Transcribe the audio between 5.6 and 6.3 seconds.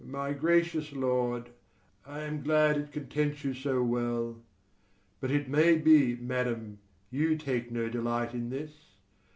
be,